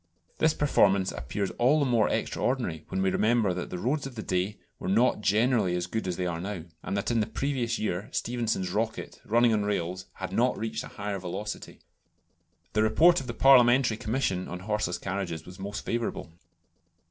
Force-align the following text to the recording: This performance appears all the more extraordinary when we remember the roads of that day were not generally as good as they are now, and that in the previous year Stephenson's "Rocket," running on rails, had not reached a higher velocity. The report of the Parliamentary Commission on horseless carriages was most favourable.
This 0.39 0.55
performance 0.55 1.11
appears 1.11 1.51
all 1.59 1.79
the 1.79 1.85
more 1.85 2.09
extraordinary 2.09 2.85
when 2.89 3.03
we 3.03 3.11
remember 3.11 3.53
the 3.53 3.77
roads 3.77 4.07
of 4.07 4.15
that 4.15 4.25
day 4.27 4.57
were 4.79 4.87
not 4.89 5.21
generally 5.21 5.75
as 5.75 5.85
good 5.85 6.07
as 6.07 6.17
they 6.17 6.25
are 6.25 6.41
now, 6.41 6.63
and 6.81 6.97
that 6.97 7.11
in 7.11 7.19
the 7.19 7.27
previous 7.27 7.77
year 7.77 8.09
Stephenson's 8.11 8.71
"Rocket," 8.71 9.21
running 9.23 9.53
on 9.53 9.61
rails, 9.63 10.07
had 10.13 10.31
not 10.33 10.57
reached 10.57 10.83
a 10.83 10.87
higher 10.87 11.19
velocity. 11.19 11.81
The 12.73 12.81
report 12.81 13.19
of 13.21 13.27
the 13.27 13.35
Parliamentary 13.35 13.95
Commission 13.95 14.47
on 14.47 14.61
horseless 14.61 14.97
carriages 14.97 15.45
was 15.45 15.59
most 15.59 15.85
favourable. 15.85 16.31